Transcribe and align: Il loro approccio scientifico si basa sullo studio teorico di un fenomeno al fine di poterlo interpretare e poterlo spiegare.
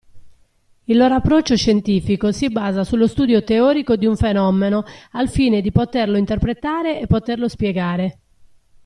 Il 0.85 0.97
loro 0.97 1.13
approccio 1.13 1.55
scientifico 1.55 2.31
si 2.31 2.49
basa 2.49 2.83
sullo 2.83 3.05
studio 3.05 3.43
teorico 3.43 3.95
di 3.95 4.07
un 4.07 4.15
fenomeno 4.17 4.83
al 5.11 5.29
fine 5.29 5.61
di 5.61 5.71
poterlo 5.71 6.17
interpretare 6.17 6.99
e 6.99 7.05
poterlo 7.05 7.47
spiegare. 7.47 8.19